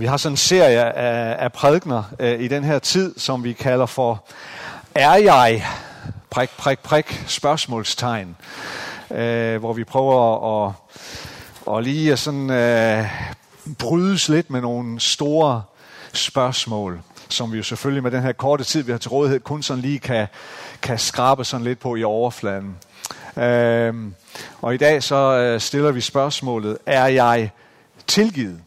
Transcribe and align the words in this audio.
Vi 0.00 0.06
har 0.06 0.16
sådan 0.16 0.32
en 0.32 0.36
serie 0.36 0.84
af, 0.94 1.44
af 1.44 1.52
prædikner 1.52 2.02
øh, 2.20 2.40
i 2.40 2.48
den 2.48 2.64
her 2.64 2.78
tid, 2.78 3.14
som 3.18 3.44
vi 3.44 3.52
kalder 3.52 3.86
for 3.86 4.24
Er 4.94 5.14
jeg? 5.14 5.66
Prik, 6.30 6.50
prik, 6.58 6.78
prik, 6.78 7.24
spørgsmålstegn. 7.26 8.36
Øh, 9.10 9.58
hvor 9.58 9.72
vi 9.72 9.84
prøver 9.84 10.66
at, 10.66 10.72
at 11.76 11.84
lige 11.84 12.16
sådan, 12.16 12.50
øh, 12.50 13.04
brydes 13.78 14.28
lidt 14.28 14.50
med 14.50 14.60
nogle 14.60 15.00
store 15.00 15.62
spørgsmål, 16.12 17.00
som 17.28 17.52
vi 17.52 17.56
jo 17.56 17.62
selvfølgelig 17.62 18.02
med 18.02 18.10
den 18.10 18.22
her 18.22 18.32
korte 18.32 18.64
tid, 18.64 18.82
vi 18.82 18.92
har 18.92 18.98
til 18.98 19.10
rådighed, 19.10 19.40
kun 19.40 19.62
sådan 19.62 19.82
lige 19.82 19.98
kan, 19.98 20.26
kan 20.82 20.98
skrabe 20.98 21.44
sådan 21.44 21.64
lidt 21.64 21.78
på 21.78 21.96
i 21.96 22.04
overfladen. 22.04 22.76
Øh, 23.36 23.94
og 24.62 24.74
i 24.74 24.78
dag 24.78 25.02
så 25.02 25.16
øh, 25.16 25.60
stiller 25.60 25.92
vi 25.92 26.00
spørgsmålet, 26.00 26.78
er 26.86 27.06
jeg 27.06 27.50
tilgivet? 28.06 28.60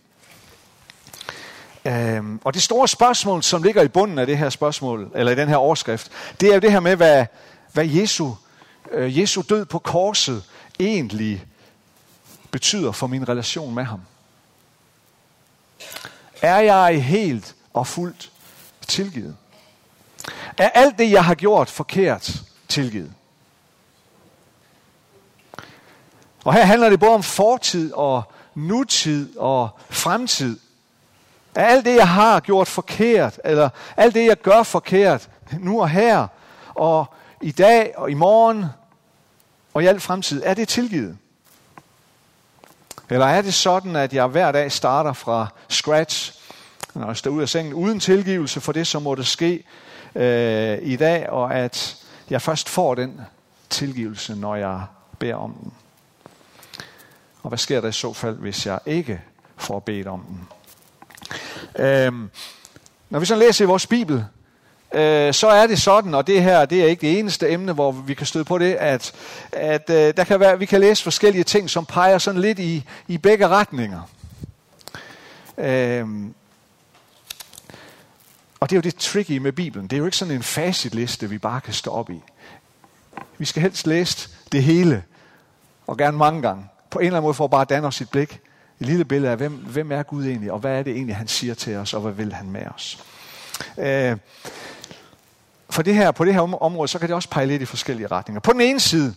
Øhm, 1.86 2.40
og 2.44 2.54
det 2.54 2.62
store 2.62 2.88
spørgsmål, 2.88 3.44
som 3.44 3.64
ligger 3.64 3.82
i 3.82 3.88
bunden 3.88 4.20
af 4.20 4.26
det 4.26 4.38
her 4.38 4.50
spørgsmål, 4.50 5.12
eller 5.16 5.32
i 5.32 5.36
den 5.36 5.50
her 5.50 5.55
overskrift, 5.55 6.12
det 6.40 6.50
er 6.50 6.54
jo 6.54 6.59
det 6.59 6.72
her 6.72 6.80
med, 6.80 6.96
hvad, 6.96 7.26
hvad 7.73 7.86
Jesu, 7.88 8.32
øh, 8.92 9.20
Jesu 9.20 9.42
død 9.50 9.66
på 9.66 9.80
korset 9.80 10.44
egentlig 10.80 11.46
betyder 12.52 12.92
for 12.92 13.08
min 13.08 13.30
relation 13.30 13.76
med 13.76 13.84
ham. 13.84 14.02
Er 16.42 16.59
jeg 16.59 17.04
helt 17.04 17.56
og 17.73 17.88
fuldt 17.88 18.31
tilgivet? 18.88 19.36
Er 20.58 20.70
alt 20.70 20.98
det, 20.98 21.12
jeg 21.12 21.26
har 21.26 21.36
gjort 21.36 21.70
forkert, 21.70 22.44
tilgivet? 22.68 23.14
Og 26.44 26.54
her 26.54 26.64
handler 26.64 26.90
det 26.90 27.00
både 27.00 27.12
om 27.12 27.23
fortid 27.23 27.94
og 27.94 28.23
nutid 28.56 29.38
og 29.38 29.70
fremtid. 29.90 30.59
Er 31.56 31.66
alt 31.66 31.86
det, 31.86 31.96
jeg 31.96 32.08
har 32.08 32.40
gjort 32.40 32.68
forkert, 32.68 33.40
eller 33.46 33.70
alt 33.98 34.14
det, 34.14 34.26
jeg 34.26 34.38
gør 34.38 34.64
forkert, 34.64 35.30
nu 35.60 35.82
og 35.82 35.90
her, 35.90 36.28
og 36.76 37.14
i 37.42 37.52
dag 37.52 37.94
og 37.98 38.12
i 38.12 38.14
morgen, 38.14 38.66
og 39.73 39.84
i 39.84 39.86
al 39.86 40.00
fremtid, 40.00 40.42
er 40.45 40.54
det 40.54 40.68
tilgivet? 40.68 41.18
Eller 43.10 43.26
er 43.26 43.42
det 43.42 43.54
sådan, 43.54 43.95
at 43.95 44.14
jeg 44.14 44.28
hver 44.28 44.52
dag 44.52 44.72
starter 44.72 45.14
fra 45.14 45.48
scratch, 45.70 46.34
når 46.94 47.08
jeg 47.08 47.18
står 47.18 47.32
ud 47.32 47.42
af 47.42 47.50
sengen, 47.50 47.73
uden 47.73 48.00
tilgivelse 48.00 48.62
for 48.62 48.72
det, 48.72 48.88
som 48.88 49.02
måtte 49.02 49.23
ske 49.23 49.64
øh, 50.16 50.80
i 50.82 50.95
dag, 50.95 51.30
og 51.30 51.56
at 51.56 51.98
jeg 52.30 52.42
først 52.42 52.70
får 52.70 52.95
den 52.95 53.22
tilgivelse, 53.70 54.36
når 54.36 54.56
jeg 54.56 54.82
beder 55.20 55.36
om 55.36 55.54
den? 55.54 55.73
Og 57.44 57.50
hvad 57.50 57.58
sker 57.58 57.82
der 57.82 57.88
i 57.88 57.92
så 57.92 58.14
fald, 58.14 58.38
hvis 58.38 58.66
jeg 58.66 58.80
ikke 58.86 59.22
får 59.58 59.80
bedt 59.80 60.08
om 60.08 60.22
den? 60.28 60.48
Øhm, 61.80 62.30
når 63.09 63.20
vi 63.20 63.26
så 63.26 63.36
læser 63.36 63.66
i 63.66 63.67
vores 63.67 63.88
Bibel, 63.88 64.26
øh, 64.94 65.34
så 65.34 65.48
er 65.48 65.67
det 65.67 65.81
sådan, 65.81 66.14
og 66.14 66.28
det 66.28 66.44
her 66.44 66.66
det 66.66 66.81
er 66.81 66.86
ikke 66.86 67.02
det 67.02 67.20
eneste 67.20 67.50
emne, 67.50 67.73
hvor 67.73 67.92
vi 67.92 68.14
kan 68.14 68.26
støde 68.26 68.44
på 68.44 68.58
det, 68.58 68.73
at, 68.73 69.14
at 69.52 69.89
øh, 69.89 70.14
der 70.17 70.23
kan 70.23 70.39
være, 70.39 70.59
vi 70.59 70.66
kan 70.66 70.80
læse 70.80 71.04
forskellige 71.04 71.44
ting, 71.44 71.70
som 71.70 71.86
peger 71.86 72.17
sådan 72.17 72.42
lidt 72.42 72.59
i, 72.59 72.86
i 73.08 73.17
begge 73.17 73.48
retninger. 73.48 74.02
Øhm, 75.58 76.34
og 78.59 78.70
det 78.70 78.76
er 78.76 78.78
jo 78.78 78.81
det 78.81 78.95
tricky 78.95 79.38
med 79.38 79.52
Bibelen. 79.52 79.88
Det 79.88 79.95
er 79.95 79.98
jo 79.98 80.06
ikke 80.06 80.17
sådan 80.17 80.34
en 80.34 80.44
facitliste, 80.44 81.30
vi 81.30 81.38
bare 81.38 81.61
kan 81.61 81.73
stå 81.73 81.92
op 81.92 82.09
i. 82.09 82.22
Vi 83.38 83.45
skal 83.45 83.61
helst 83.61 83.88
læse 83.88 84.30
det 84.52 84.64
hele, 84.64 85.04
og 85.88 85.98
gerne 85.98 86.17
mange 86.17 86.42
gange. 86.42 86.66
På 86.89 87.00
en 87.00 87.06
eller 87.06 87.17
anden 87.17 87.26
måde 87.26 87.34
for 87.34 87.44
at 87.44 87.52
bare 87.52 87.66
danne 87.66 87.88
os 87.88 88.02
et 88.02 88.09
blik 88.09 88.42
et 88.80 88.88
lille 88.88 89.06
billede 89.06 89.32
af, 89.32 89.38
hvem, 89.38 89.54
hvem 89.54 89.92
er 89.92 90.04
Gud 90.04 90.26
egentlig, 90.26 90.52
og 90.52 90.60
hvad 90.60 90.80
er 90.80 90.84
det 90.84 90.94
egentlig, 90.94 91.16
han 91.16 91.28
siger 91.28 91.54
til 91.54 91.76
os, 91.76 91.94
og 91.94 92.02
hvad 92.02 92.12
vil 92.12 92.34
han 92.34 92.50
med 92.50 92.66
os. 92.76 93.04
Øh, 93.78 94.18
for 95.70 95.82
det 95.82 95.95
her, 95.95 96.11
på 96.11 96.26
det 96.26 96.34
her 96.34 96.61
område, 96.64 96.88
så 96.88 97.00
kan 97.00 97.08
det 97.08 97.16
også 97.16 97.30
pege 97.30 97.45
lidt 97.45 97.62
i 97.62 97.66
forskellige 97.66 98.08
retninger. 98.08 98.39
På 98.39 98.54
den 98.54 98.62
ene 98.62 98.80
side, 98.80 99.16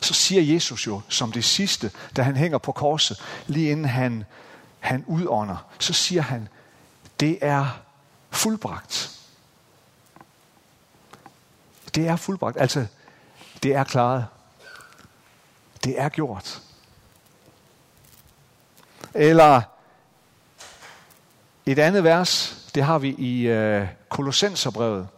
så 0.00 0.14
siger 0.14 0.54
Jesus 0.54 0.86
jo 0.86 1.00
som 1.08 1.32
det 1.32 1.44
sidste, 1.44 1.90
da 2.16 2.22
han 2.22 2.36
hænger 2.36 2.58
på 2.58 2.72
korset, 2.72 3.20
lige 3.46 3.70
inden 3.70 3.86
han, 3.86 4.24
han 4.80 5.04
udånder, 5.06 5.66
så 5.78 5.92
siger 5.92 6.22
han, 6.22 6.48
det 7.20 7.38
er 7.40 7.80
fuldbragt. 8.30 9.18
Det 11.94 12.08
er 12.08 12.16
fuldbragt. 12.16 12.56
Altså, 12.60 12.86
det 13.62 13.74
er 13.74 13.84
klaret. 13.84 14.26
Det 15.84 16.00
er 16.00 16.08
gjort. 16.08 16.62
Eller 19.14 19.62
et 21.66 21.78
andet 21.78 22.04
vers, 22.04 22.56
det 22.74 22.82
har 22.82 22.98
vi 22.98 23.08
i 23.08 23.46
øh, 23.46 23.86
Kolossenserbrevet. 24.08 25.08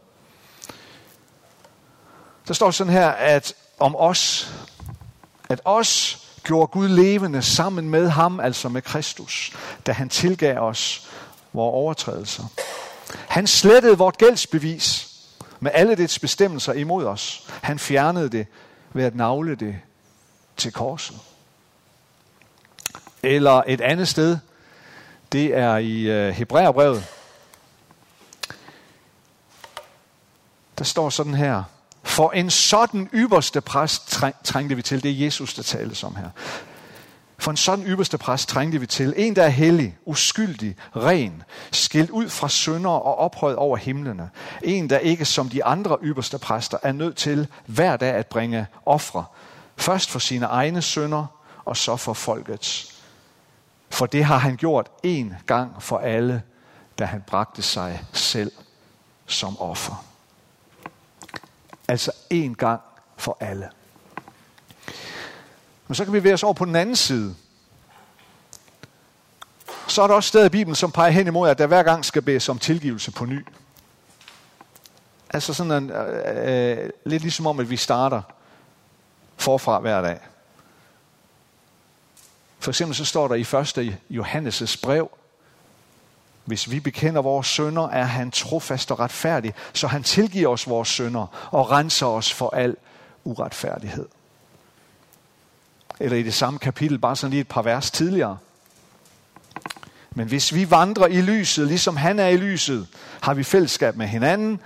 Der 2.48 2.54
står 2.54 2.70
sådan 2.70 2.92
her, 2.92 3.08
at 3.08 3.54
om 3.78 3.96
os, 3.96 4.52
at 5.48 5.60
os 5.64 6.18
gjorde 6.42 6.66
Gud 6.66 6.88
levende 6.88 7.42
sammen 7.42 7.90
med 7.90 8.08
ham, 8.08 8.40
altså 8.40 8.68
med 8.68 8.82
Kristus, 8.82 9.52
da 9.86 9.92
han 9.92 10.08
tilgav 10.08 10.58
os 10.58 11.08
vores 11.52 11.74
overtrædelser. 11.74 12.44
Han 13.28 13.46
slettede 13.46 13.98
vort 13.98 14.18
gældsbevis 14.18 15.10
med 15.60 15.70
alle 15.74 15.94
dets 15.94 16.18
bestemmelser 16.18 16.72
imod 16.72 17.04
os. 17.04 17.46
Han 17.62 17.78
fjernede 17.78 18.28
det 18.30 18.46
ved 18.92 19.04
at 19.04 19.14
navle 19.14 19.54
det 19.54 19.76
til 20.56 20.72
korset. 20.72 21.16
Eller 23.22 23.62
et 23.66 23.80
andet 23.80 24.08
sted, 24.08 24.38
det 25.32 25.56
er 25.56 25.76
i 25.76 26.02
øh, 26.02 26.28
Hebræerbrevet. 26.28 27.04
Der 30.78 30.84
står 30.84 31.10
sådan 31.10 31.34
her. 31.34 31.62
For 32.02 32.30
en 32.30 32.50
sådan 32.50 33.08
ypperste 33.14 33.60
præst 33.60 34.18
trængte 34.44 34.74
vi 34.74 34.82
til. 34.82 35.02
Det 35.02 35.10
er 35.10 35.24
Jesus, 35.24 35.54
der 35.54 35.62
tales 35.62 36.04
om 36.04 36.16
her. 36.16 36.30
For 37.38 37.50
en 37.50 37.56
sådan 37.56 37.84
ypperste 37.84 38.18
præst 38.18 38.48
trængte 38.48 38.80
vi 38.80 38.86
til. 38.86 39.14
En, 39.16 39.36
der 39.36 39.42
er 39.42 39.48
hellig, 39.48 39.96
uskyldig, 40.04 40.76
ren, 40.96 41.42
skilt 41.72 42.10
ud 42.10 42.28
fra 42.28 42.48
synder 42.48 42.90
og 42.90 43.18
ophøjet 43.18 43.56
over 43.56 43.76
himlene. 43.76 44.30
En, 44.62 44.90
der 44.90 44.98
ikke 44.98 45.24
som 45.24 45.48
de 45.48 45.64
andre 45.64 45.98
ypperste 46.02 46.38
præster 46.38 46.78
er 46.82 46.92
nødt 46.92 47.16
til 47.16 47.46
hver 47.66 47.96
dag 47.96 48.14
at 48.14 48.26
bringe 48.26 48.66
ofre. 48.86 49.24
Først 49.76 50.10
for 50.10 50.18
sine 50.18 50.46
egne 50.46 50.82
synder, 50.82 51.26
og 51.64 51.76
så 51.76 51.96
for 51.96 52.12
folkets. 52.12 52.89
For 53.90 54.06
det 54.06 54.24
har 54.24 54.38
han 54.38 54.56
gjort 54.56 54.90
en 55.02 55.34
gang 55.46 55.82
for 55.82 55.98
alle, 55.98 56.42
da 56.98 57.04
han 57.04 57.22
bragte 57.26 57.62
sig 57.62 58.04
selv 58.12 58.52
som 59.26 59.60
offer. 59.60 60.04
Altså 61.88 62.12
en 62.30 62.54
gang 62.54 62.80
for 63.16 63.36
alle. 63.40 63.70
Men 65.88 65.94
så 65.94 66.04
kan 66.04 66.12
vi 66.12 66.24
være 66.24 66.34
os 66.34 66.42
over 66.42 66.54
på 66.54 66.64
den 66.64 66.76
anden 66.76 66.96
side. 66.96 67.34
Så 69.88 70.02
er 70.02 70.06
der 70.06 70.14
også 70.14 70.28
steder 70.28 70.44
i 70.44 70.48
Bibelen, 70.48 70.74
som 70.74 70.92
peger 70.92 71.10
hen 71.10 71.26
imod, 71.26 71.48
at 71.48 71.58
der 71.58 71.66
hver 71.66 71.82
gang 71.82 72.04
skal 72.04 72.22
bedes 72.22 72.48
om 72.48 72.58
tilgivelse 72.58 73.10
på 73.10 73.24
ny. 73.24 73.46
Altså 75.30 75.54
sådan 75.54 75.72
en, 75.72 75.90
øh, 75.90 76.78
øh, 76.78 76.90
lidt 77.04 77.22
ligesom 77.22 77.46
om, 77.46 77.60
at 77.60 77.70
vi 77.70 77.76
starter 77.76 78.22
forfra 79.36 79.78
hver 79.80 80.02
dag. 80.02 80.18
For 82.60 82.70
eksempel 82.70 82.96
så 82.96 83.04
står 83.04 83.28
der 83.28 83.34
i 83.34 83.40
1. 83.40 83.98
Johannes' 84.10 84.80
brev, 84.82 85.10
hvis 86.44 86.70
vi 86.70 86.80
bekender 86.80 87.22
vores 87.22 87.46
sønder, 87.46 87.88
er 87.88 88.04
han 88.04 88.30
trofast 88.30 88.90
og 88.90 89.00
retfærdig, 89.00 89.54
så 89.72 89.86
han 89.86 90.02
tilgiver 90.02 90.48
os 90.48 90.68
vores 90.68 90.88
sønder 90.88 91.48
og 91.50 91.70
renser 91.70 92.06
os 92.06 92.32
for 92.32 92.54
al 92.54 92.76
uretfærdighed. 93.24 94.06
Eller 96.00 96.16
i 96.16 96.22
det 96.22 96.34
samme 96.34 96.58
kapitel, 96.58 96.98
bare 96.98 97.16
sådan 97.16 97.30
lige 97.30 97.40
et 97.40 97.48
par 97.48 97.62
vers 97.62 97.90
tidligere. 97.90 98.38
Men 100.10 100.28
hvis 100.28 100.54
vi 100.54 100.70
vandrer 100.70 101.06
i 101.06 101.20
lyset, 101.20 101.66
ligesom 101.66 101.96
han 101.96 102.18
er 102.18 102.28
i 102.28 102.36
lyset, 102.36 102.88
har 103.20 103.34
vi 103.34 103.44
fællesskab 103.44 103.96
med 103.96 104.06
hinanden, 104.06 104.60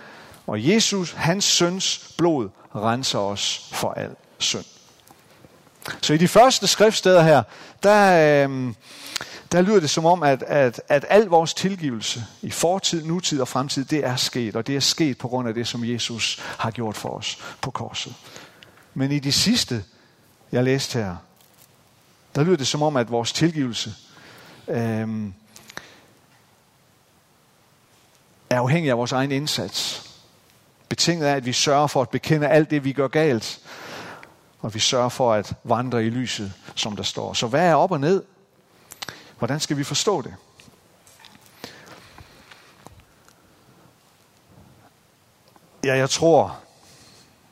og 0.46 0.69
Jesus, 0.69 1.12
hans 1.12 1.44
søns 1.44 2.14
blod, 2.19 2.49
renser 2.75 3.19
os 3.19 3.69
for 3.73 3.91
al 3.91 4.17
synd. 4.38 4.64
Så 6.00 6.14
i 6.14 6.16
de 6.16 6.28
første 6.28 6.66
skriftsteder 6.66 7.22
her, 7.22 7.42
der, 7.82 8.46
øh, 8.48 8.75
der 9.52 9.62
lyder 9.62 9.81
det 9.81 9.90
som 9.90 10.06
om, 10.06 10.22
at, 10.22 10.42
at, 10.42 10.81
at 10.88 11.04
al 11.08 11.25
vores 11.25 11.54
tilgivelse 11.54 12.25
i 12.42 12.50
fortid, 12.50 13.04
nutid 13.04 13.40
og 13.40 13.48
fremtid, 13.48 13.84
det 13.84 14.04
er 14.04 14.16
sket, 14.16 14.56
og 14.56 14.66
det 14.66 14.76
er 14.76 14.81
sket 14.81 15.19
på 15.19 15.28
grund 15.28 15.48
af 15.48 15.54
det, 15.54 15.66
som 15.66 15.84
Jesus 15.84 16.42
har 16.58 16.70
gjort 16.70 16.96
for 16.96 17.08
os 17.08 17.38
på 17.60 17.70
korset. 17.70 18.14
Men 18.94 19.12
i 19.12 19.19
de 19.19 19.32
sidste, 19.32 19.84
jeg 20.52 20.64
læste 20.64 20.98
her, 20.98 21.16
der 22.34 22.44
lyder 22.44 22.56
det 22.56 22.66
som 22.66 22.82
om, 22.82 22.96
at 22.96 23.10
vores 23.10 23.32
tilgivelse 23.32 23.94
øh, 24.69 25.08
er 28.50 28.60
afhængig 28.60 28.90
af 28.90 28.98
vores 28.98 29.12
egen 29.12 29.32
indsats. 29.32 30.10
Betinget 30.88 31.26
af, 31.26 31.36
at 31.36 31.46
vi 31.46 31.52
sørger 31.52 31.86
for 31.86 32.02
at 32.02 32.08
bekende 32.08 32.48
alt 32.48 32.70
det, 32.70 32.84
vi 32.84 32.92
gør 32.92 33.08
galt, 33.08 33.60
og 34.64 34.75
vi 34.75 34.78
sørger 34.78 35.08
for 35.08 35.32
at 35.32 35.55
vandre 35.64 36.05
i 36.05 36.11
lyset, 36.11 36.52
som 36.75 36.96
der 36.96 37.02
står. 37.02 37.32
Så 37.32 37.46
hvad 37.46 37.69
er 37.69 37.75
op 37.75 37.90
og 37.90 38.00
ned? 38.00 38.25
Hvordan 39.38 39.61
skal 39.61 39.76
vi 39.76 39.84
forstå 39.84 40.22
det? 40.22 40.34
Ja, 45.84 45.96
jeg 45.96 46.11
tror, 46.11 46.56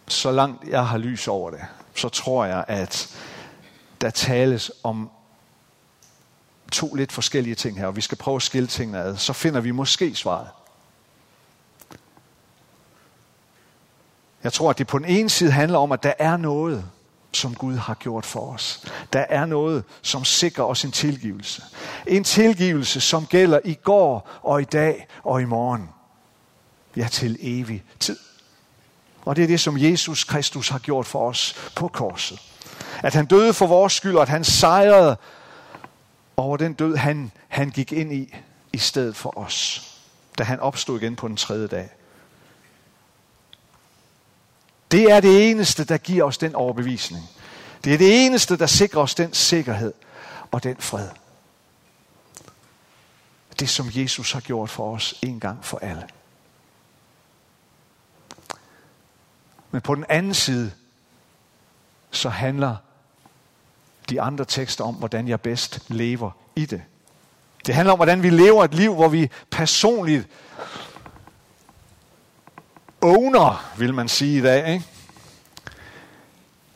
så 0.09 0.31
langt 0.31 0.69
jeg 0.69 0.87
har 0.87 0.99
lys 0.99 1.29
over 1.29 1.50
det, 1.50 1.61
så 1.94 2.09
tror 2.09 2.44
jeg, 2.44 2.64
at 2.69 3.17
der 4.00 4.11
tales 4.11 4.70
om 4.82 5.11
to 6.73 6.94
lidt 6.94 7.12
forskellige 7.12 7.55
ting 7.55 7.79
her, 7.79 7.87
og 7.87 7.97
vi 7.97 8.00
skal 8.00 8.19
prøve 8.19 8.37
at 8.37 8.43
skille 8.43 8.69
tingene 8.69 8.99
ad. 8.99 9.17
Så 9.17 9.32
finder 9.32 9.61
vi 9.61 9.70
måske 9.70 10.15
svaret. 10.15 10.49
Jeg 14.44 14.53
tror, 14.53 14.70
at 14.70 14.79
det 14.79 14.87
på 14.87 14.99
den 14.99 15.06
ene 15.06 15.31
side 15.31 15.50
handler 15.50 15.79
om, 15.79 15.93
at 15.93 16.03
der 16.03 16.12
er 16.19 16.37
noget, 16.37 16.85
som 17.32 17.55
Gud 17.55 17.76
har 17.76 17.94
gjort 17.94 18.26
for 18.26 18.52
os. 18.52 18.84
Der 19.12 19.25
er 19.29 19.46
noget, 19.46 19.84
som 20.02 20.25
sikrer 20.25 20.64
os 20.64 20.84
en 20.84 20.93
tilgivelse. 20.93 21.62
En 22.06 22.25
tilgivelse, 22.25 23.00
som 23.00 23.26
gælder 23.26 23.61
i 23.64 23.75
går 23.75 24.29
og 24.43 24.61
i 24.61 24.64
dag 24.64 25.06
og 25.25 25.43
i 25.43 25.44
morgen. 25.44 25.88
Ja, 26.96 27.08
til 27.11 27.38
evig 27.40 27.82
tid. 28.00 28.19
Og 29.25 29.37
det 29.37 29.43
er 29.43 29.46
det, 29.46 29.61
som 29.61 29.79
Jesus 29.79 30.25
Kristus 30.25 30.69
har 30.69 30.79
gjort 30.79 31.06
for 31.06 31.29
os 31.29 31.55
på 31.76 31.88
korset. 31.88 32.40
At 33.02 33.14
han 33.14 33.26
døde 33.26 33.55
for 33.55 33.67
vores 33.67 33.93
skyld, 33.93 34.17
og 34.17 34.23
at 34.23 34.29
han 34.29 34.44
sejrede 34.44 35.17
over 36.37 36.56
den 36.56 36.73
død, 36.73 36.96
han, 36.96 37.32
han 37.49 37.70
gik 37.70 37.93
ind 37.93 38.12
i, 38.12 38.34
i 38.73 38.79
stedet 38.79 39.17
for 39.17 39.38
os, 39.38 39.88
da 40.38 40.43
han 40.43 40.61
opstod 40.61 41.00
igen 41.00 41.17
på 41.17 41.29
den 41.29 41.37
tredje 41.37 41.67
dag. 41.67 41.88
Det 44.93 45.12
er 45.12 45.21
det 45.21 45.50
eneste, 45.50 45.85
der 45.85 45.99
giver 45.99 46.25
os 46.25 46.39
den 46.39 46.55
overbevisning. 46.55 47.25
Det 47.85 47.94
er 47.94 47.99
det 47.99 48.27
eneste, 48.27 48.59
der 48.59 48.67
sikrer 48.67 49.03
os 49.03 49.15
den 49.15 49.33
sikkerhed 49.35 49.93
og 50.50 50.65
den 50.65 50.77
fred. 50.77 51.09
Det, 53.61 53.69
som 53.69 53.87
Jesus 53.94 54.33
har 54.33 54.41
gjort 54.41 54.71
for 54.71 54.94
os 54.94 55.15
en 55.23 55.41
gang 55.41 55.65
for 55.65 55.79
alle. 55.79 56.09
Men 59.71 59.81
på 59.81 59.94
den 59.94 60.05
anden 60.09 60.35
side, 60.35 60.73
så 62.11 62.29
handler 62.29 62.77
de 64.11 64.21
andre 64.21 64.44
tekster 64.44 64.85
om, 64.85 64.94
hvordan 64.94 65.29
jeg 65.29 65.41
bedst 65.41 65.81
lever 65.89 66.31
i 66.56 66.67
det. 66.67 66.83
Det 67.67 67.75
handler 67.75 67.93
om, 67.93 67.99
hvordan 67.99 68.23
vi 68.23 68.31
lever 68.31 68.65
et 68.65 68.75
liv, 68.75 68.94
hvor 68.94 69.09
vi 69.09 69.31
personligt 69.50 70.29
owner, 73.03 73.73
vil 73.79 73.95
man 73.95 74.09
sige 74.09 74.39
i 74.39 74.43
dag. 74.43 74.73
Ikke? 74.73 74.85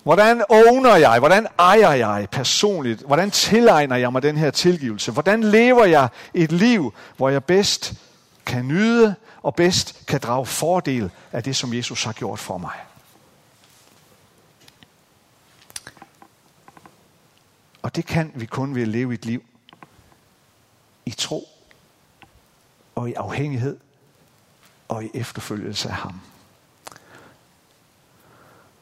Hvordan 0.02 0.44
owner 0.48 0.96
jeg? 0.96 1.18
Hvordan 1.18 1.46
ejer 1.58 1.92
jeg 1.92 2.28
personligt? 2.32 3.02
Hvordan 3.02 3.30
tilegner 3.30 3.96
jeg 3.96 4.12
mig 4.12 4.22
den 4.22 4.36
her 4.36 4.50
tilgivelse? 4.50 5.12
Hvordan 5.12 5.44
lever 5.44 5.84
jeg 5.84 6.08
et 6.34 6.52
liv, 6.52 6.94
hvor 7.16 7.28
jeg 7.28 7.44
bedst 7.44 7.94
kan 8.46 8.68
nyde 8.68 9.14
og 9.42 9.54
bedst 9.54 10.06
kan 10.06 10.20
drage 10.20 10.46
fordel 10.46 11.10
af 11.32 11.42
det, 11.42 11.56
som 11.56 11.74
Jesus 11.74 12.04
har 12.04 12.12
gjort 12.12 12.38
for 12.38 12.58
mig? 12.58 12.74
Og 17.82 17.96
det 17.96 18.06
kan 18.06 18.32
vi 18.34 18.46
kun 18.46 18.74
ved 18.74 18.82
at 18.82 18.88
leve 18.88 19.14
et 19.14 19.24
liv 19.24 19.42
i 21.06 21.10
tro 21.10 21.48
og 22.94 23.10
i 23.10 23.12
afhængighed 23.12 23.76
og 24.88 25.04
i 25.04 25.10
efterfølgelse 25.14 25.88
af 25.88 25.94
ham. 25.94 26.20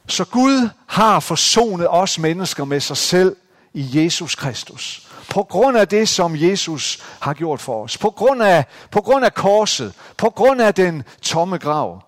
Så 0.06 0.24
Gud 0.24 0.68
har 0.86 1.20
forsonet 1.20 1.86
os 1.90 2.18
mennesker 2.18 2.64
med 2.64 2.80
sig 2.80 2.96
selv 2.96 3.36
i 3.74 4.04
Jesus 4.04 4.34
Kristus. 4.34 5.08
På 5.30 5.42
grund 5.42 5.76
af 5.76 5.88
det, 5.88 6.08
som 6.08 6.36
Jesus 6.36 7.02
har 7.20 7.34
gjort 7.34 7.60
for 7.60 7.84
os. 7.84 7.98
På 7.98 8.10
grund 8.10 8.42
af, 8.42 8.64
på 8.90 9.00
grund 9.00 9.24
af 9.24 9.34
korset. 9.34 9.94
På 10.16 10.30
grund 10.30 10.62
af 10.62 10.74
den 10.74 11.02
tomme 11.22 11.58
grav. 11.58 12.02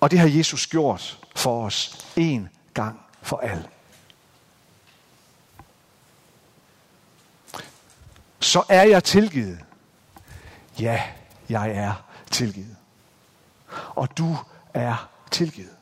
Og 0.00 0.10
det 0.10 0.18
har 0.18 0.28
Jesus 0.28 0.66
gjort 0.66 1.18
for 1.36 1.64
os 1.64 2.06
en 2.16 2.48
gang 2.74 3.00
for 3.22 3.36
alle. 3.36 3.68
Så 8.50 8.62
er 8.68 8.82
jeg 8.82 9.04
tilgivet. 9.04 9.58
Ja, 10.80 11.02
jeg 11.48 11.70
er 11.70 11.92
tilgivet. 12.30 12.76
Og 13.88 14.18
du 14.18 14.36
er 14.74 15.08
tilgivet. 15.30 15.76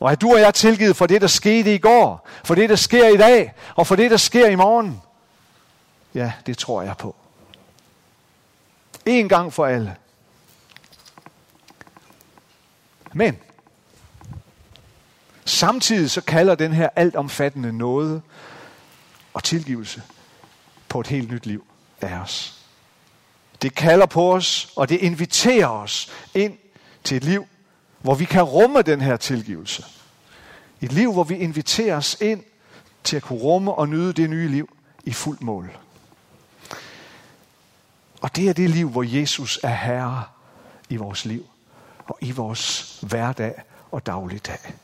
Og 0.00 0.10
er 0.10 0.14
du 0.14 0.32
og 0.32 0.40
jeg 0.40 0.54
tilgivet 0.54 0.96
for 0.96 1.06
det, 1.06 1.20
der 1.20 1.26
skete 1.26 1.74
i 1.74 1.78
går, 1.78 2.28
for 2.44 2.54
det, 2.54 2.70
der 2.70 2.76
sker 2.76 3.08
i 3.08 3.16
dag, 3.16 3.54
og 3.74 3.86
for 3.86 3.96
det, 3.96 4.10
der 4.10 4.16
sker 4.16 4.48
i 4.48 4.54
morgen? 4.54 5.02
Ja, 6.14 6.32
det 6.46 6.58
tror 6.58 6.82
jeg 6.82 6.96
på. 6.96 7.16
En 9.06 9.28
gang 9.28 9.52
for 9.52 9.66
alle. 9.66 9.96
Men 13.12 13.38
samtidig 15.44 16.10
så 16.10 16.20
kalder 16.20 16.54
den 16.54 16.72
her 16.72 16.88
altomfattende 16.96 17.72
nåde 17.72 18.22
og 19.34 19.44
tilgivelse 19.44 20.02
på 20.88 21.00
et 21.00 21.06
helt 21.06 21.30
nyt 21.30 21.46
liv 21.46 21.64
af 22.00 22.18
os. 22.18 22.64
Det 23.62 23.74
kalder 23.74 24.06
på 24.06 24.34
os, 24.34 24.72
og 24.76 24.88
det 24.88 24.96
inviterer 24.96 25.68
os 25.68 26.12
ind 26.34 26.58
til 27.04 27.16
et 27.16 27.24
liv, 27.24 27.46
hvor 28.00 28.14
vi 28.14 28.24
kan 28.24 28.42
rumme 28.42 28.82
den 28.82 29.00
her 29.00 29.16
tilgivelse. 29.16 29.84
Et 30.80 30.92
liv, 30.92 31.12
hvor 31.12 31.24
vi 31.24 31.34
inviterer 31.34 31.96
os 31.96 32.16
ind 32.20 32.42
til 33.04 33.16
at 33.16 33.22
kunne 33.22 33.38
rumme 33.38 33.72
og 33.72 33.88
nyde 33.88 34.12
det 34.12 34.30
nye 34.30 34.48
liv 34.48 34.76
i 35.04 35.12
fuld 35.12 35.38
mål. 35.40 35.78
Og 38.20 38.36
det 38.36 38.48
er 38.48 38.52
det 38.52 38.70
liv, 38.70 38.88
hvor 38.88 39.02
Jesus 39.02 39.60
er 39.62 39.74
herre 39.74 40.24
i 40.88 40.96
vores 40.96 41.24
liv 41.24 41.46
og 42.06 42.18
i 42.20 42.30
vores 42.30 42.98
hverdag 43.02 43.62
og 43.90 44.06
dagligdag. 44.06 44.74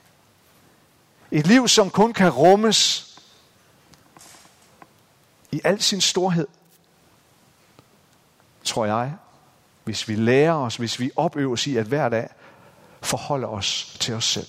Et 1.31 1.47
liv, 1.47 1.69
som 1.69 1.91
kun 1.91 2.13
kan 2.13 2.31
rummes 2.31 3.10
i 5.53 5.61
al 5.65 5.83
sin 5.83 6.01
storhed, 6.01 6.47
tror 8.65 8.85
jeg, 8.85 9.13
hvis 9.85 10.09
vi 10.09 10.15
lærer 10.15 10.55
os, 10.55 10.77
hvis 10.77 11.01
vi 11.01 11.11
opøver 11.17 11.53
os 11.53 11.67
i 11.67 11.77
at 11.77 11.87
hver 11.87 12.09
dag 12.09 12.29
forholde 13.01 13.47
os 13.47 13.97
til 14.01 14.15
os 14.15 14.25
selv. 14.25 14.47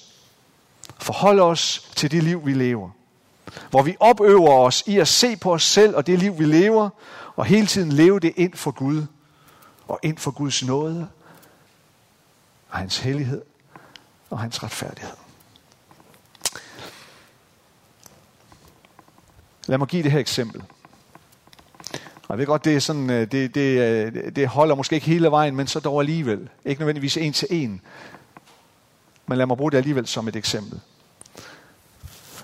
Forholde 0.99 1.41
os 1.41 1.91
til 1.95 2.11
det 2.11 2.23
liv, 2.23 2.45
vi 2.45 2.53
lever. 2.53 2.89
Hvor 3.69 3.81
vi 3.81 3.95
opøver 3.99 4.53
os 4.53 4.83
i 4.87 4.99
at 4.99 5.07
se 5.07 5.37
på 5.37 5.53
os 5.53 5.63
selv 5.63 5.95
og 5.95 6.07
det 6.07 6.19
liv, 6.19 6.39
vi 6.39 6.45
lever, 6.45 6.89
og 7.35 7.45
hele 7.45 7.67
tiden 7.67 7.91
leve 7.91 8.19
det 8.19 8.33
ind 8.35 8.53
for 8.53 8.71
Gud, 8.71 9.05
og 9.87 9.99
ind 10.03 10.17
for 10.17 10.31
Guds 10.31 10.63
nåde 10.63 11.09
og 12.69 12.77
hans 12.77 12.97
hellighed 12.97 13.41
og 14.29 14.39
hans 14.39 14.63
retfærdighed. 14.63 15.15
Lad 19.67 19.77
mig 19.77 19.87
give 19.87 20.03
det 20.03 20.11
her 20.11 20.19
eksempel. 20.19 20.63
Og 22.31 22.35
jeg 22.35 22.39
ved 22.39 22.45
godt, 22.45 22.65
det, 22.65 22.75
er 22.75 22.79
sådan, 22.79 23.09
øh, 23.09 23.31
det, 23.31 23.55
det, 23.55 23.79
øh, 23.79 24.35
det 24.35 24.47
holder 24.47 24.75
måske 24.75 24.95
ikke 24.95 25.07
hele 25.07 25.31
vejen, 25.31 25.55
men 25.55 25.67
så 25.67 25.79
dog 25.79 25.99
alligevel. 25.99 26.49
Ikke 26.65 26.81
nødvendigvis 26.81 27.17
en 27.17 27.33
til 27.33 27.47
en. 27.51 27.81
Men 29.27 29.37
lad 29.37 29.45
mig 29.45 29.57
bruge 29.57 29.71
det 29.71 29.77
alligevel 29.77 30.07
som 30.07 30.27
et 30.27 30.35
eksempel. 30.35 30.79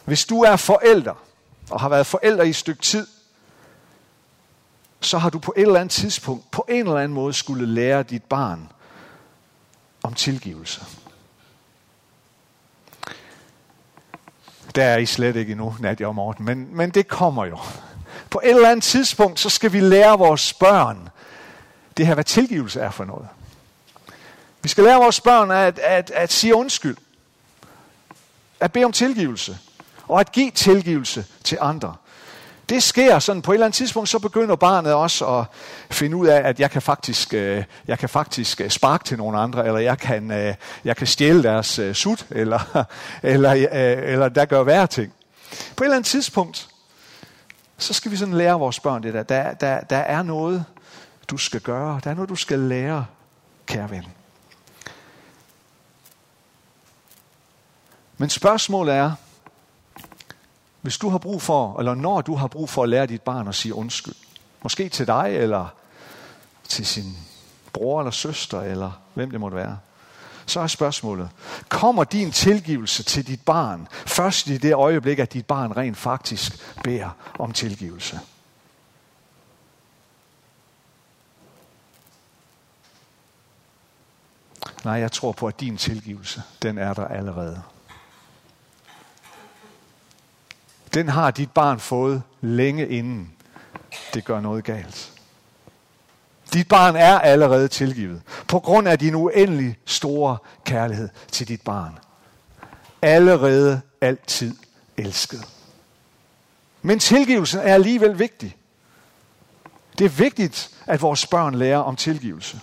Hvis 0.05 0.25
du 0.25 0.41
er 0.41 0.55
forælder, 0.55 1.13
og 1.69 1.81
har 1.81 1.89
været 1.89 2.05
forælder 2.05 2.43
i 2.43 2.49
et 2.49 2.55
stykke 2.55 2.81
tid, 2.81 3.07
så 4.99 5.17
har 5.17 5.29
du 5.29 5.39
på 5.39 5.53
et 5.57 5.61
eller 5.61 5.79
andet 5.79 5.91
tidspunkt, 5.91 6.51
på 6.51 6.65
en 6.69 6.79
eller 6.79 6.97
anden 6.97 7.13
måde, 7.13 7.33
skulle 7.33 7.65
lære 7.65 8.03
dit 8.03 8.23
barn 8.23 8.69
om 10.03 10.13
tilgivelse. 10.13 10.85
Der 14.75 14.83
er 14.83 14.97
I 14.97 15.05
slet 15.05 15.35
ikke 15.35 15.51
endnu, 15.51 15.75
Nadia 15.79 16.07
og 16.07 16.15
Morten, 16.15 16.45
men, 16.45 16.75
men 16.75 16.89
det 16.89 17.07
kommer 17.07 17.45
jo. 17.45 17.57
På 18.29 18.41
et 18.43 18.49
eller 18.49 18.69
andet 18.69 18.83
tidspunkt, 18.83 19.39
så 19.39 19.49
skal 19.49 19.73
vi 19.73 19.79
lære 19.79 20.17
vores 20.17 20.53
børn 20.53 21.09
det 21.97 22.07
her, 22.07 22.13
hvad 22.13 22.23
tilgivelse 22.23 22.79
er 22.79 22.91
for 22.91 23.05
noget. 23.05 23.27
Vi 24.61 24.69
skal 24.69 24.83
lære 24.83 24.97
vores 24.97 25.21
børn 25.21 25.51
at, 25.51 25.79
at, 25.79 26.11
at 26.11 26.31
sige 26.31 26.55
undskyld. 26.55 26.97
At 28.59 28.71
bede 28.71 28.85
om 28.85 28.91
tilgivelse. 28.91 29.57
Og 30.07 30.19
at 30.19 30.31
give 30.31 30.51
tilgivelse 30.51 31.25
til 31.43 31.57
andre 31.61 31.95
det 32.69 32.83
sker 32.83 33.19
sådan 33.19 33.41
på 33.41 33.51
et 33.51 33.55
eller 33.55 33.65
andet 33.65 33.77
tidspunkt, 33.77 34.09
så 34.09 34.19
begynder 34.19 34.55
barnet 34.55 34.93
også 34.93 35.25
at 35.25 35.45
finde 35.89 36.17
ud 36.17 36.27
af, 36.27 36.49
at 36.49 36.59
jeg 36.59 36.71
kan 36.71 36.81
faktisk, 36.81 37.33
øh, 37.33 37.63
jeg 37.87 37.99
kan 37.99 38.09
faktisk 38.09 38.61
øh, 38.61 38.69
sparke 38.69 39.03
til 39.03 39.17
nogle 39.17 39.39
andre, 39.39 39.65
eller 39.65 39.79
jeg 39.79 39.99
kan, 39.99 40.31
øh, 40.31 40.53
jeg 40.83 40.97
kan 40.97 41.07
stjæle 41.07 41.43
deres 41.43 41.79
sut, 41.93 42.25
eller, 42.29 42.85
eller, 43.23 43.51
eller 43.51 44.29
der 44.29 44.45
gør 44.45 44.63
værre 44.63 44.87
ting. 44.87 45.13
På 45.75 45.83
et 45.83 45.85
eller 45.85 45.95
andet 45.95 46.09
tidspunkt, 46.09 46.67
så 47.77 47.93
skal 47.93 48.11
vi 48.11 48.17
sådan 48.17 48.33
lære 48.33 48.59
vores 48.59 48.79
børn 48.79 49.03
det 49.03 49.13
der. 49.13 49.23
Der, 49.23 49.53
der, 49.53 49.81
der 49.81 49.97
er 49.97 50.21
noget, 50.21 50.65
du 51.29 51.37
skal 51.37 51.61
gøre. 51.61 52.01
Der 52.03 52.09
er 52.11 52.15
noget, 52.15 52.29
du 52.29 52.35
skal 52.35 52.59
lære, 52.59 53.05
kære 53.65 53.89
ven. 53.89 54.05
Men 58.17 58.29
spørgsmålet 58.29 58.95
er, 58.95 59.11
hvis 60.81 60.97
du 60.97 61.09
har 61.09 61.17
brug 61.17 61.41
for, 61.41 61.79
eller 61.79 61.95
når 61.95 62.21
du 62.21 62.35
har 62.35 62.47
brug 62.47 62.69
for 62.69 62.83
at 62.83 62.89
lære 62.89 63.05
dit 63.05 63.21
barn 63.21 63.47
at 63.47 63.55
sige 63.55 63.73
undskyld, 63.73 64.15
Måske 64.63 64.89
til 64.89 65.07
dig, 65.07 65.35
eller 65.37 65.67
til 66.63 66.85
sin 66.85 67.17
bror 67.73 67.99
eller 67.99 68.11
søster, 68.11 68.61
eller 68.61 68.91
hvem 69.13 69.31
det 69.31 69.39
måtte 69.39 69.57
være. 69.57 69.77
Så 70.47 70.59
er 70.59 70.67
spørgsmålet, 70.67 71.29
kommer 71.69 72.03
din 72.03 72.31
tilgivelse 72.31 73.03
til 73.03 73.27
dit 73.27 73.41
barn 73.41 73.87
først 73.91 74.47
i 74.47 74.57
det 74.57 74.73
øjeblik, 74.73 75.19
at 75.19 75.33
dit 75.33 75.45
barn 75.45 75.77
rent 75.77 75.97
faktisk 75.97 76.75
beder 76.83 77.09
om 77.39 77.51
tilgivelse? 77.51 78.19
Nej, 84.83 84.93
jeg 84.93 85.11
tror 85.11 85.31
på, 85.31 85.47
at 85.47 85.59
din 85.59 85.77
tilgivelse, 85.77 86.43
den 86.61 86.77
er 86.77 86.93
der 86.93 87.07
allerede. 87.07 87.63
Den 90.93 91.09
har 91.09 91.31
dit 91.31 91.51
barn 91.51 91.79
fået 91.79 92.23
længe 92.41 92.87
inden 92.87 93.33
det 94.13 94.25
gør 94.25 94.39
noget 94.39 94.63
galt. 94.63 95.16
Dit 96.57 96.67
barn 96.67 96.95
er 96.95 97.19
allerede 97.19 97.67
tilgivet, 97.67 98.21
på 98.47 98.59
grund 98.59 98.87
af 98.87 98.99
din 98.99 99.15
uendelig 99.15 99.77
store 99.85 100.37
kærlighed 100.65 101.09
til 101.31 101.47
dit 101.47 101.61
barn. 101.61 101.99
Allerede 103.01 103.81
altid 104.01 104.55
elsket. 104.97 105.47
Men 106.81 106.99
tilgivelsen 106.99 107.59
er 107.59 107.73
alligevel 107.73 108.19
vigtig. 108.19 108.55
Det 109.97 110.05
er 110.05 110.09
vigtigt, 110.09 110.69
at 110.85 111.01
vores 111.01 111.27
børn 111.27 111.55
lærer 111.55 111.77
om 111.77 111.95
tilgivelse. 111.95 112.59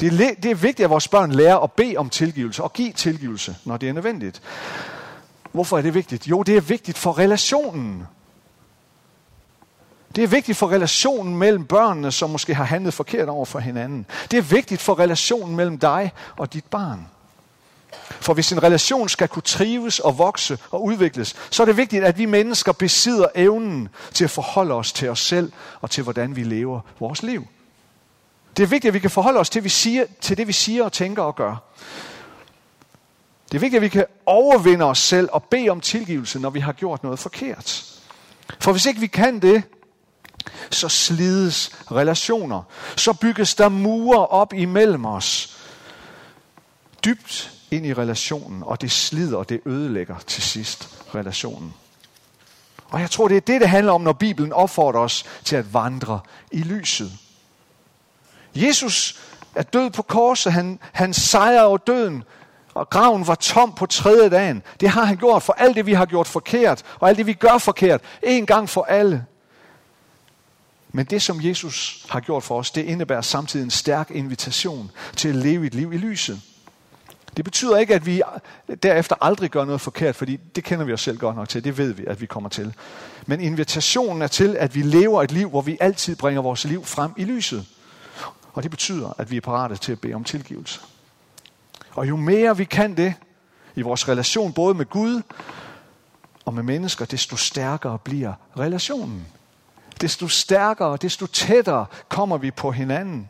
Det 0.00 0.20
er, 0.20 0.34
det 0.34 0.50
er 0.50 0.54
vigtigt, 0.54 0.84
at 0.84 0.90
vores 0.90 1.08
børn 1.08 1.32
lærer 1.32 1.56
at 1.56 1.72
bede 1.72 1.96
om 1.96 2.10
tilgivelse 2.10 2.62
og 2.62 2.72
give 2.72 2.92
tilgivelse, 2.92 3.56
når 3.64 3.76
det 3.76 3.88
er 3.88 3.92
nødvendigt. 3.92 4.42
Hvorfor 5.52 5.78
er 5.78 5.82
det 5.82 5.94
vigtigt? 5.94 6.28
Jo, 6.28 6.42
det 6.42 6.56
er 6.56 6.60
vigtigt 6.60 6.98
for 6.98 7.18
relationen. 7.18 8.06
Det 10.16 10.24
er 10.24 10.28
vigtigt 10.28 10.58
for 10.58 10.70
relationen 10.70 11.36
mellem 11.36 11.64
børnene, 11.64 12.12
som 12.12 12.30
måske 12.30 12.54
har 12.54 12.64
handlet 12.64 12.94
forkert 12.94 13.28
over 13.28 13.44
for 13.44 13.58
hinanden. 13.58 14.06
Det 14.30 14.36
er 14.36 14.42
vigtigt 14.42 14.80
for 14.80 14.98
relationen 14.98 15.56
mellem 15.56 15.78
dig 15.78 16.12
og 16.36 16.52
dit 16.52 16.64
barn. 16.64 17.06
For 18.20 18.34
hvis 18.34 18.52
en 18.52 18.62
relation 18.62 19.08
skal 19.08 19.28
kunne 19.28 19.42
trives 19.42 19.98
og 19.98 20.18
vokse 20.18 20.58
og 20.70 20.84
udvikles, 20.84 21.36
så 21.50 21.62
er 21.62 21.64
det 21.64 21.76
vigtigt, 21.76 22.04
at 22.04 22.18
vi 22.18 22.24
mennesker 22.24 22.72
besidder 22.72 23.26
evnen 23.34 23.88
til 24.12 24.24
at 24.24 24.30
forholde 24.30 24.74
os 24.74 24.92
til 24.92 25.08
os 25.08 25.20
selv 25.20 25.52
og 25.80 25.90
til, 25.90 26.02
hvordan 26.02 26.36
vi 26.36 26.42
lever 26.42 26.80
vores 27.00 27.22
liv. 27.22 27.46
Det 28.56 28.62
er 28.62 28.66
vigtigt, 28.66 28.90
at 28.90 28.94
vi 28.94 28.98
kan 28.98 29.10
forholde 29.10 29.40
os 29.40 29.50
til, 29.50 29.64
vi 29.64 29.68
siger, 29.68 30.04
til 30.20 30.36
det, 30.36 30.46
vi 30.46 30.52
siger 30.52 30.84
og 30.84 30.92
tænker 30.92 31.22
og 31.22 31.36
gør. 31.36 31.56
Det 33.52 33.54
er 33.54 33.60
vigtigt, 33.60 33.76
at 33.76 33.82
vi 33.82 33.88
kan 33.88 34.06
overvinde 34.26 34.84
os 34.84 34.98
selv 34.98 35.28
og 35.32 35.44
bede 35.44 35.68
om 35.68 35.80
tilgivelse, 35.80 36.38
når 36.38 36.50
vi 36.50 36.60
har 36.60 36.72
gjort 36.72 37.02
noget 37.02 37.18
forkert. 37.18 37.84
For 38.60 38.72
hvis 38.72 38.86
ikke 38.86 39.00
vi 39.00 39.06
kan 39.06 39.38
det, 39.38 39.62
så 40.70 40.88
slides 40.88 41.70
relationer. 41.92 42.62
Så 42.96 43.12
bygges 43.12 43.54
der 43.54 43.68
mure 43.68 44.26
op 44.26 44.52
imellem 44.52 45.04
os. 45.04 45.56
Dybt 47.04 47.50
ind 47.70 47.86
i 47.86 47.94
relationen, 47.94 48.62
og 48.62 48.80
det 48.80 48.90
slider 48.90 49.36
og 49.36 49.48
det 49.48 49.60
ødelægger 49.66 50.16
til 50.26 50.42
sidst 50.42 50.88
relationen. 51.14 51.74
Og 52.88 53.00
jeg 53.00 53.10
tror, 53.10 53.28
det 53.28 53.36
er 53.36 53.40
det, 53.40 53.60
det 53.60 53.68
handler 53.68 53.92
om, 53.92 54.00
når 54.00 54.12
Bibelen 54.12 54.52
opfordrer 54.52 55.00
os 55.00 55.24
til 55.44 55.56
at 55.56 55.74
vandre 55.74 56.20
i 56.52 56.62
lyset. 56.62 57.12
Jesus 58.54 59.20
er 59.54 59.62
død 59.62 59.90
på 59.90 60.02
korset. 60.02 60.52
Han, 60.52 60.78
han 60.92 61.14
sejrer 61.14 61.62
over 61.62 61.76
døden, 61.76 62.24
og 62.74 62.90
graven 62.90 63.26
var 63.26 63.34
tom 63.34 63.72
på 63.72 63.86
tredje 63.86 64.30
dagen. 64.30 64.62
Det 64.80 64.88
har 64.88 65.04
han 65.04 65.16
gjort 65.16 65.42
for 65.42 65.52
alt 65.52 65.76
det, 65.76 65.86
vi 65.86 65.92
har 65.92 66.06
gjort 66.06 66.26
forkert, 66.26 66.82
og 67.00 67.08
alt 67.08 67.18
det, 67.18 67.26
vi 67.26 67.32
gør 67.32 67.58
forkert, 67.58 68.00
en 68.22 68.46
gang 68.46 68.68
for 68.68 68.82
alle. 68.82 69.24
Men 70.96 71.06
det, 71.06 71.22
som 71.22 71.40
Jesus 71.44 72.06
har 72.10 72.20
gjort 72.20 72.42
for 72.42 72.58
os, 72.58 72.70
det 72.70 72.84
indebærer 72.84 73.20
samtidig 73.20 73.64
en 73.64 73.70
stærk 73.70 74.10
invitation 74.10 74.90
til 75.16 75.28
at 75.28 75.34
leve 75.34 75.66
et 75.66 75.74
liv 75.74 75.92
i 75.92 75.96
lyset. 75.96 76.40
Det 77.36 77.44
betyder 77.44 77.76
ikke, 77.76 77.94
at 77.94 78.06
vi 78.06 78.22
derefter 78.82 79.16
aldrig 79.20 79.50
gør 79.50 79.64
noget 79.64 79.80
forkert, 79.80 80.16
fordi 80.16 80.36
det 80.36 80.64
kender 80.64 80.84
vi 80.84 80.92
os 80.92 81.00
selv 81.00 81.18
godt 81.18 81.36
nok 81.36 81.48
til. 81.48 81.64
Det 81.64 81.78
ved 81.78 81.92
vi, 81.92 82.04
at 82.06 82.20
vi 82.20 82.26
kommer 82.26 82.48
til. 82.48 82.74
Men 83.26 83.40
invitationen 83.40 84.22
er 84.22 84.26
til, 84.26 84.56
at 84.58 84.74
vi 84.74 84.82
lever 84.82 85.22
et 85.22 85.32
liv, 85.32 85.48
hvor 85.48 85.60
vi 85.60 85.76
altid 85.80 86.16
bringer 86.16 86.42
vores 86.42 86.64
liv 86.64 86.84
frem 86.84 87.12
i 87.16 87.24
lyset. 87.24 87.66
Og 88.52 88.62
det 88.62 88.70
betyder, 88.70 89.14
at 89.18 89.30
vi 89.30 89.36
er 89.36 89.40
parate 89.40 89.76
til 89.76 89.92
at 89.92 90.00
bede 90.00 90.14
om 90.14 90.24
tilgivelse. 90.24 90.80
Og 91.90 92.08
jo 92.08 92.16
mere 92.16 92.56
vi 92.56 92.64
kan 92.64 92.96
det 92.96 93.14
i 93.74 93.82
vores 93.82 94.08
relation, 94.08 94.52
både 94.52 94.74
med 94.74 94.86
Gud 94.86 95.22
og 96.44 96.54
med 96.54 96.62
mennesker, 96.62 97.04
desto 97.04 97.36
stærkere 97.36 97.98
bliver 97.98 98.32
relationen 98.58 99.26
desto 100.00 100.28
stærkere, 100.28 100.96
desto 100.96 101.26
tættere 101.26 101.86
kommer 102.08 102.38
vi 102.38 102.50
på 102.50 102.70
hinanden. 102.70 103.28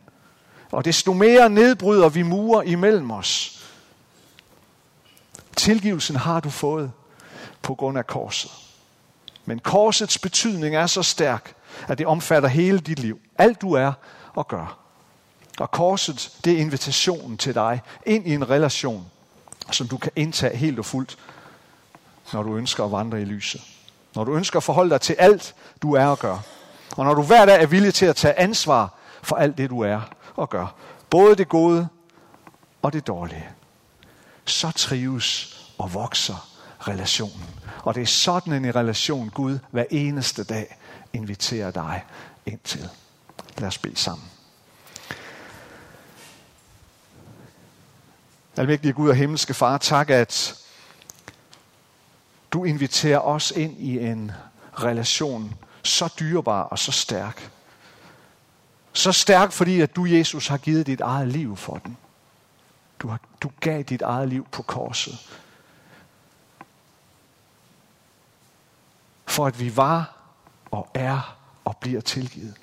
Og 0.71 0.85
desto 0.85 1.13
mere 1.13 1.49
nedbryder 1.49 2.09
vi 2.09 2.21
murer 2.21 2.61
imellem 2.61 3.11
os. 3.11 3.63
Tilgivelsen 5.55 6.15
har 6.15 6.39
du 6.39 6.49
fået 6.49 6.91
på 7.61 7.75
grund 7.75 7.97
af 7.97 8.07
korset. 8.07 8.51
Men 9.45 9.59
korsets 9.59 10.17
betydning 10.17 10.75
er 10.75 10.87
så 10.87 11.03
stærk, 11.03 11.53
at 11.87 11.97
det 11.97 12.07
omfatter 12.07 12.49
hele 12.49 12.79
dit 12.79 12.99
liv. 12.99 13.19
Alt 13.37 13.61
du 13.61 13.73
er 13.73 13.93
og 14.33 14.47
gør. 14.47 14.77
Og 15.59 15.71
korset, 15.71 16.31
det 16.45 16.53
er 16.53 16.57
invitationen 16.57 17.37
til 17.37 17.55
dig 17.55 17.81
ind 18.05 18.27
i 18.27 18.33
en 18.33 18.49
relation, 18.49 19.05
som 19.71 19.87
du 19.87 19.97
kan 19.97 20.11
indtage 20.15 20.57
helt 20.57 20.79
og 20.79 20.85
fuldt, 20.85 21.17
når 22.33 22.43
du 22.43 22.57
ønsker 22.57 22.85
at 22.85 22.91
vandre 22.91 23.21
i 23.21 23.25
lyset. 23.25 23.61
Når 24.15 24.23
du 24.23 24.35
ønsker 24.35 24.57
at 24.57 24.63
forholde 24.63 24.89
dig 24.89 25.01
til 25.01 25.15
alt, 25.19 25.55
du 25.81 25.93
er 25.93 26.05
og 26.05 26.19
gør. 26.19 26.37
Og 26.97 27.05
når 27.05 27.13
du 27.13 27.21
hver 27.21 27.45
dag 27.45 27.61
er 27.61 27.65
villig 27.65 27.93
til 27.93 28.05
at 28.05 28.15
tage 28.15 28.39
ansvar 28.39 28.93
for 29.21 29.35
alt 29.35 29.57
det, 29.57 29.69
du 29.69 29.79
er 29.79 30.01
og 30.35 30.49
gør, 30.49 30.75
både 31.09 31.35
det 31.35 31.49
gode 31.49 31.87
og 32.81 32.93
det 32.93 33.07
dårlige, 33.07 33.49
så 34.45 34.71
trives 34.71 35.59
og 35.77 35.93
vokser 35.93 36.49
relationen. 36.79 37.45
Og 37.83 37.95
det 37.95 38.01
er 38.01 38.05
sådan 38.05 38.53
en 38.53 38.75
relation, 38.75 39.29
Gud 39.29 39.59
hver 39.71 39.83
eneste 39.91 40.43
dag 40.43 40.77
inviterer 41.13 41.71
dig 41.71 42.05
ind 42.45 42.59
til. 42.63 42.89
Lad 43.57 43.67
os 43.67 43.77
bede 43.77 43.95
sammen. 43.95 44.27
Almægtige 48.57 48.93
Gud 48.93 49.09
og 49.09 49.15
himmelske 49.15 49.53
Far, 49.53 49.77
tak 49.77 50.09
at 50.09 50.55
du 52.51 52.63
inviterer 52.63 53.19
os 53.19 53.51
ind 53.51 53.79
i 53.79 53.99
en 53.99 54.31
relation 54.73 55.55
så 55.87 56.13
dyrebar 56.19 56.61
og 56.61 56.79
så 56.79 56.91
stærk. 56.91 57.51
Så 58.93 59.11
stærk, 59.11 59.51
fordi 59.51 59.81
at 59.81 59.95
du, 59.95 60.05
Jesus, 60.05 60.47
har 60.47 60.57
givet 60.57 60.87
dit 60.87 61.01
eget 61.01 61.27
liv 61.27 61.57
for 61.57 61.77
den. 61.77 61.97
Du, 62.99 63.07
har, 63.07 63.19
du 63.41 63.51
gav 63.59 63.81
dit 63.83 64.01
eget 64.01 64.29
liv 64.29 64.47
på 64.51 64.61
korset. 64.61 65.39
For 69.25 69.47
at 69.47 69.59
vi 69.59 69.77
var 69.77 70.17
og 70.71 70.89
er 70.93 71.37
og 71.65 71.77
bliver 71.77 72.01
tilgivet. 72.01 72.55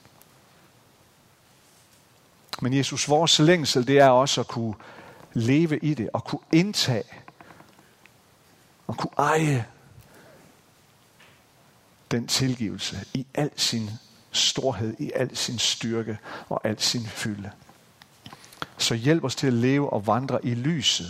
Men 2.63 2.77
Jesus, 2.77 3.09
vores 3.09 3.39
længsel, 3.39 3.87
det 3.87 3.99
er 3.99 4.09
også 4.09 4.41
at 4.41 4.49
kunne 4.49 4.75
leve 5.33 5.79
i 5.79 5.95
det, 5.95 6.11
og 6.13 6.25
kunne 6.25 6.41
indtage, 6.53 7.05
og 8.87 8.97
kunne 8.97 9.11
eje 9.19 9.67
den 12.15 12.27
tilgivelse 12.27 13.05
i 13.15 13.27
al 13.35 13.51
sin 13.57 13.91
storhed, 14.33 14.95
i 14.99 15.11
al 15.15 15.37
sin 15.37 15.59
styrke 15.59 16.19
og 16.49 16.61
al 16.65 16.81
sin 16.81 17.07
fylde. 17.07 17.51
Så 18.79 18.95
hjælp 18.95 19.25
os 19.25 19.37
til 19.37 19.47
at 19.47 19.53
leve 19.53 19.93
og 19.93 20.07
vandre 20.07 20.47
i 20.47 20.55
lyset. 20.55 21.07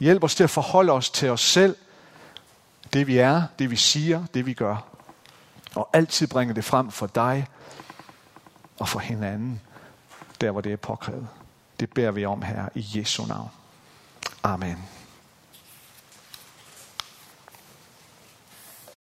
Hjælp 0.00 0.24
os 0.24 0.34
til 0.34 0.44
at 0.44 0.50
forholde 0.50 0.92
os 0.92 1.10
til 1.10 1.30
os 1.30 1.40
selv, 1.40 1.76
det 2.92 3.06
vi 3.06 3.18
er, 3.18 3.42
det 3.58 3.70
vi 3.70 3.76
siger, 3.76 4.24
det 4.34 4.46
vi 4.46 4.54
gør. 4.54 4.76
Og 5.74 5.90
altid 5.92 6.26
bringe 6.26 6.54
det 6.54 6.64
frem 6.64 6.90
for 6.90 7.06
dig 7.06 7.46
og 8.78 8.88
for 8.88 8.98
hinanden, 8.98 9.60
der 10.40 10.50
hvor 10.50 10.60
det 10.60 10.72
er 10.72 10.76
påkrævet. 10.76 11.28
Det 11.80 11.90
beder 11.90 12.10
vi 12.10 12.24
om 12.24 12.42
her 12.42 12.68
i 12.74 12.86
Jesu 12.94 13.26
navn. 13.26 13.50
Amen. 14.42 14.99